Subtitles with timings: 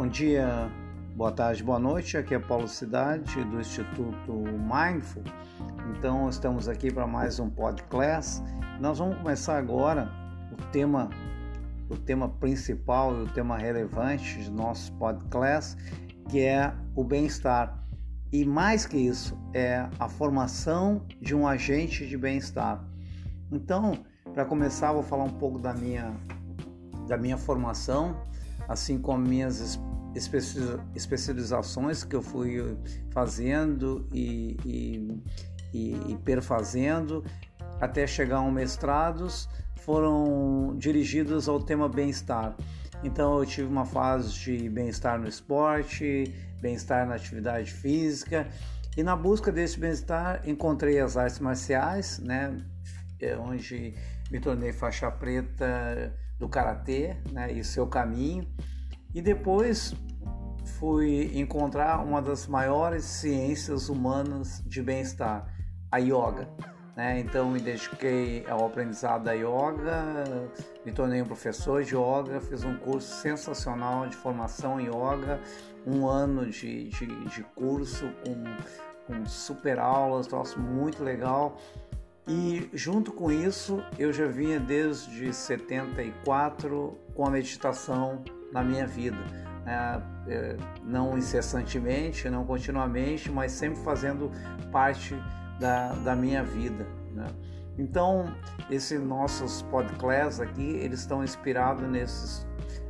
[0.00, 0.72] Bom dia,
[1.14, 2.16] boa tarde, boa noite.
[2.16, 5.22] Aqui é Paulo Cidade do Instituto Mindful.
[5.90, 8.42] Então, estamos aqui para mais um podcast.
[8.80, 10.10] Nós vamos começar agora
[10.50, 11.10] o tema
[11.90, 15.76] o tema principal e o tema relevante de nosso podcast,
[16.30, 17.86] que é o bem-estar.
[18.32, 22.82] E mais que isso, é a formação de um agente de bem-estar.
[23.52, 23.98] Então,
[24.32, 26.10] para começar, vou falar um pouco da minha
[27.06, 28.16] da minha formação
[28.70, 29.80] assim como minhas
[30.94, 32.78] especializações que eu fui
[33.10, 35.22] fazendo e, e,
[35.74, 37.24] e, e perfazendo
[37.80, 39.48] até chegar a um mestrados
[39.80, 42.56] foram dirigidos ao tema bem-estar.
[43.02, 48.46] Então eu tive uma fase de bem-estar no esporte, bem-estar na atividade física
[48.96, 52.56] e na busca desse bem-estar encontrei as artes marciais, né,
[53.18, 53.94] é onde
[54.30, 58.46] me tornei faixa preta do karatê, né, e seu caminho.
[59.14, 59.94] E depois
[60.78, 65.46] fui encontrar uma das maiores ciências humanas de bem-estar,
[65.90, 66.48] a yoga.
[66.96, 67.20] Né?
[67.20, 70.24] Então me dediquei ao aprendizado da yoga,
[70.84, 75.40] me tornei um professor de yoga, fiz um curso sensacional de formação em yoga,
[75.86, 78.44] um ano de, de, de curso com,
[79.06, 81.56] com super aulas, troço muito legal.
[82.28, 88.22] E junto com isso, eu já vinha desde 74 com a meditação
[88.52, 89.18] na minha vida.
[89.66, 94.30] É, é, não incessantemente, não continuamente, mas sempre fazendo
[94.72, 95.14] parte
[95.58, 96.86] da, da minha vida.
[97.12, 97.26] Né?
[97.78, 98.34] Então,
[98.70, 102.46] esses nossos podcasts aqui, eles estão inspirados nesses,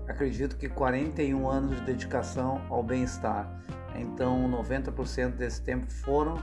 [0.08, 3.48] acredito que 41 anos de dedicação ao bem-estar.
[3.94, 6.38] Então, 90% desse tempo foram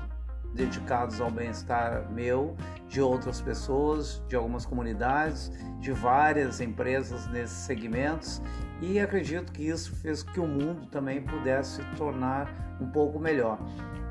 [0.53, 2.55] dedicados ao bem-estar meu,
[2.87, 8.41] de outras pessoas, de algumas comunidades, de várias empresas nesses segmentos
[8.81, 13.59] e acredito que isso fez que o mundo também pudesse se tornar um pouco melhor.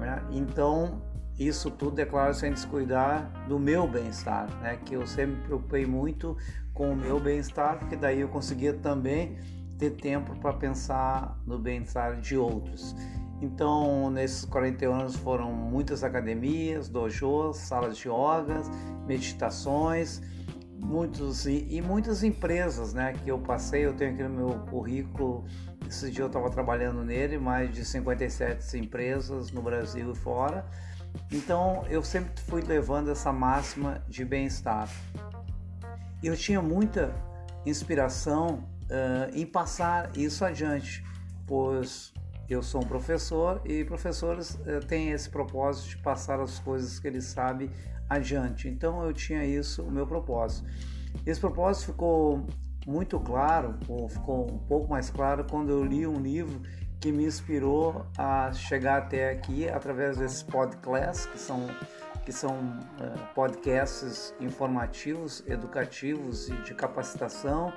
[0.01, 0.23] Né?
[0.31, 1.03] Então,
[1.39, 4.79] isso tudo, é claro, sem descuidar do meu bem-estar, né?
[4.85, 6.37] que eu sempre me preocupei muito
[6.73, 9.39] com o meu bem-estar, porque daí eu conseguia também
[9.79, 12.95] ter tempo para pensar no bem-estar de outros.
[13.41, 18.63] Então, nesses 41 anos foram muitas academias, dojos, salas de yoga,
[19.07, 20.23] meditações,
[20.79, 25.45] muitos e, e, muitas empresas, né, que eu passei, eu tenho aqui no meu currículo,
[25.87, 30.65] esse dia eu estava trabalhando nele, mais de 57 empresas no Brasil e fora.
[31.31, 34.89] Então, eu sempre fui levando essa máxima de bem-estar.
[36.23, 37.15] Eu tinha muita
[37.65, 41.05] inspiração uh, em passar isso adiante,
[41.47, 42.13] pois
[42.49, 47.07] eu sou um professor e professores uh, têm esse propósito de passar as coisas que
[47.07, 47.71] eles sabem
[48.09, 48.69] adiante.
[48.69, 50.69] Então eu tinha isso, o meu propósito.
[51.25, 52.47] Esse propósito ficou
[52.87, 56.63] muito claro, ou ficou um pouco mais claro quando eu li um livro
[57.01, 61.67] que me inspirou a chegar até aqui através desses podcasts, que são,
[62.25, 67.73] que são uh, podcasts informativos, educativos e de capacitação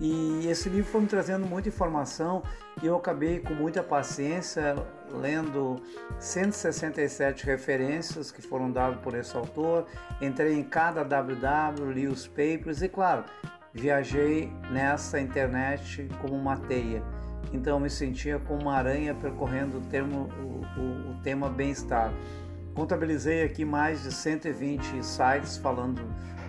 [0.00, 2.42] e esse livro foi me trazendo muita informação
[2.80, 4.76] e eu acabei com muita paciência
[5.10, 5.82] lendo
[6.20, 9.86] 167 referências que foram dadas por esse autor.
[10.20, 13.24] Entrei em cada WW, li os papers e, claro,
[13.72, 17.02] viajei nessa internet como uma teia.
[17.52, 22.12] Então me sentia como uma aranha percorrendo o, termo, o, o, o tema bem-estar.
[22.72, 26.02] Contabilizei aqui mais de 120 sites falando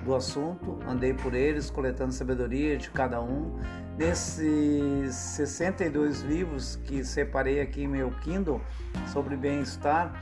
[0.04, 3.58] do assunto, andei por eles, coletando sabedoria de cada um.
[3.98, 8.62] Nesses 62 livros que separei aqui em meu Kindle
[9.08, 10.14] sobre bem-estar,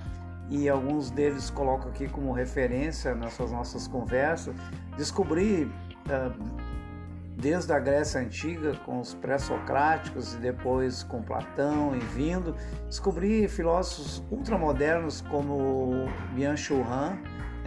[0.49, 4.55] e alguns deles coloco aqui como referência nessas nossas conversas,
[4.95, 6.67] descobri uh,
[7.35, 12.55] desde a Grécia Antiga, com os pré-socráticos e depois com Platão e vindo,
[12.87, 17.17] descobri filósofos ultramodernos como Byung-Chul Han,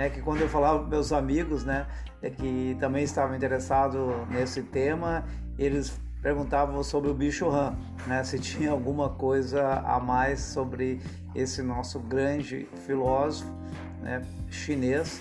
[0.01, 1.87] é que quando eu falava com meus amigos, né,
[2.23, 5.25] é que também estavam interessados nesse tema,
[5.59, 7.77] eles perguntavam sobre o bicho Han,
[8.07, 11.03] né, se tinha alguma coisa a mais sobre
[11.35, 13.53] esse nosso grande filósofo
[14.01, 15.21] né, chinês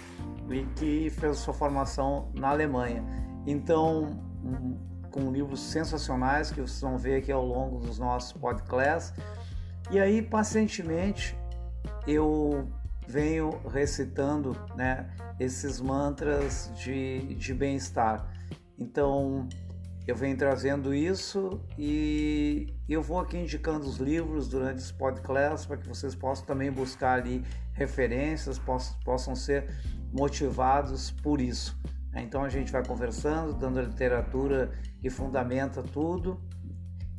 [0.50, 3.04] e que fez sua formação na Alemanha.
[3.46, 4.18] Então,
[5.12, 9.14] com livros sensacionais que vocês vão ver aqui ao longo dos nossos podcasts.
[9.92, 11.38] E aí, pacientemente,
[12.08, 12.68] eu
[13.10, 15.10] venho recitando né,
[15.40, 18.32] esses mantras de, de bem-estar.
[18.78, 19.50] Então,
[20.08, 25.78] eu venho trazendo isso e eu vou aqui indicando os livros durante esse podcast para
[25.78, 29.68] que vocês possam também buscar ali referências, possam, possam ser
[30.14, 31.80] motivados por isso.
[32.16, 36.42] Então a gente vai conversando, dando a literatura que fundamenta tudo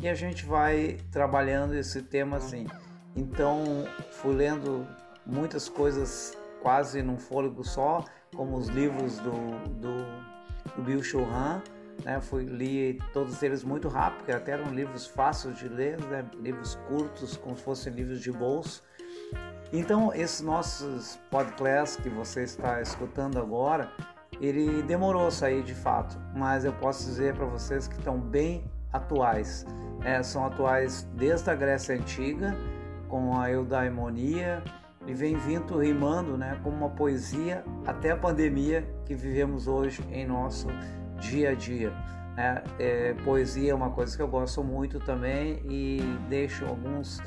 [0.00, 2.66] e a gente vai trabalhando esse tema assim.
[3.14, 4.86] Então, fui lendo
[5.26, 9.30] muitas coisas quase num fôlego só, como os livros do,
[9.80, 11.62] do, do Bill Churran,
[12.04, 12.20] né?
[12.20, 16.24] Fui li todos eles muito rápido, porque até eram livros fáceis de ler, né?
[16.40, 18.82] livros curtos, como se fossem livros de bolso.
[19.72, 23.92] Então, esses nossos podcasts que você está escutando agora,
[24.40, 28.64] ele demorou a sair de fato, mas eu posso dizer para vocês que estão bem
[28.92, 29.64] atuais.
[30.02, 32.56] É, são atuais desde a Grécia Antiga,
[33.08, 34.62] com a eudaimonia,
[35.10, 40.24] e vem vindo rimando né, como uma poesia até a pandemia que vivemos hoje em
[40.24, 40.68] nosso
[41.18, 41.92] dia a dia.
[42.36, 47.20] É, é, poesia é uma coisa que eu gosto muito também e deixo alguns,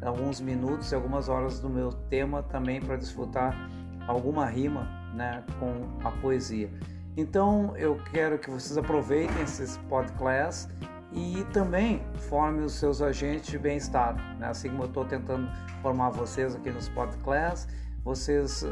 [0.00, 3.68] alguns minutos e algumas horas do meu tema também para desfrutar
[4.06, 6.70] alguma rima né, com a poesia.
[7.16, 10.68] Então eu quero que vocês aproveitem esses podcasts
[11.16, 14.14] e também forme os seus agentes de bem-estar.
[14.38, 14.46] Né?
[14.46, 17.66] Assim como eu estou tentando formar vocês aqui nos podcasts,
[18.04, 18.64] vocês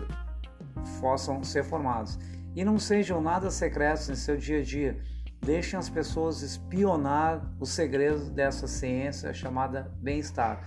[1.00, 2.18] possam ser formados.
[2.54, 5.00] E não sejam nada secretos em seu dia a dia.
[5.40, 10.60] Deixem as pessoas espionar os segredos dessa ciência chamada bem-estar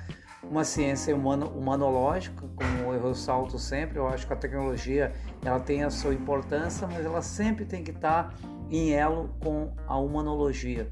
[0.50, 5.14] uma ciência humano, humanológica, como eu ressalto sempre, eu acho que a tecnologia
[5.44, 8.34] ela tem a sua importância, mas ela sempre tem que estar
[8.70, 10.92] em elo com a humanologia,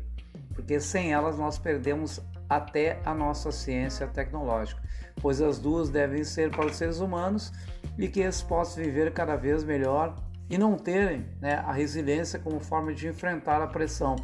[0.56, 4.82] porque sem elas nós perdemos até a nossa ciência tecnológica,
[5.22, 7.52] pois as duas devem ser para os seres humanos
[7.98, 10.16] e que eles possam viver cada vez melhor
[10.50, 14.16] e não terem né, a resiliência como forma de enfrentar a pressão,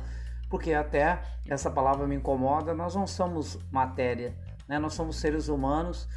[0.50, 4.36] porque até essa palavra me incomoda, nós não somos matéria,
[4.68, 4.80] né?
[4.80, 6.07] Nós somos seres humanos.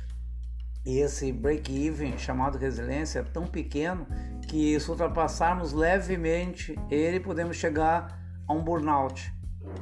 [0.86, 4.06] E esse break-even chamado resiliência é tão pequeno
[4.46, 9.32] que se ultrapassarmos levemente ele, podemos chegar a um burnout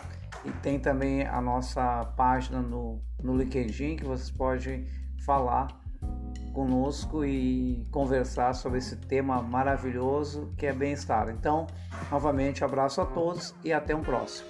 [0.45, 4.87] e tem também a nossa página no, no LinkedIn que vocês podem
[5.25, 5.67] falar
[6.53, 11.29] conosco e conversar sobre esse tema maravilhoso que é bem-estar.
[11.29, 11.65] Então,
[12.11, 14.47] novamente, abraço a todos e até um próximo.